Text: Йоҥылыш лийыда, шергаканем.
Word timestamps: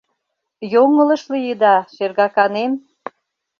Йоҥылыш 0.73 1.23
лийыда, 1.33 1.75
шергаканем. 1.95 2.71